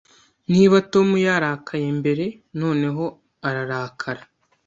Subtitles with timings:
[0.51, 2.25] Niba Tom yarakaye mbere,
[2.59, 3.03] noneho
[3.47, 4.23] ararakara